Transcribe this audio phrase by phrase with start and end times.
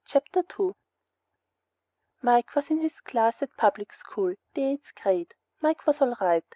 [0.07, 0.75] CHAPTER 2
[2.23, 5.35] Mike was in his class at public school, the eighth grade.
[5.61, 6.43] Mike was all right.